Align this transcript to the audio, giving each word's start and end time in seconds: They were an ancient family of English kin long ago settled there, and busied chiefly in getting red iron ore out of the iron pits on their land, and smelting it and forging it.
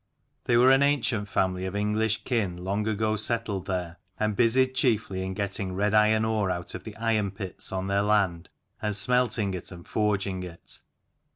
They 0.45 0.57
were 0.57 0.71
an 0.71 0.81
ancient 0.81 1.27
family 1.27 1.67
of 1.67 1.75
English 1.75 2.23
kin 2.23 2.57
long 2.57 2.87
ago 2.87 3.15
settled 3.17 3.67
there, 3.67 3.99
and 4.19 4.35
busied 4.35 4.73
chiefly 4.73 5.21
in 5.21 5.35
getting 5.35 5.75
red 5.75 5.93
iron 5.93 6.25
ore 6.25 6.49
out 6.49 6.73
of 6.73 6.85
the 6.85 6.95
iron 6.97 7.29
pits 7.29 7.71
on 7.71 7.85
their 7.85 8.01
land, 8.01 8.49
and 8.81 8.95
smelting 8.95 9.53
it 9.53 9.71
and 9.71 9.87
forging 9.87 10.41
it. 10.41 10.81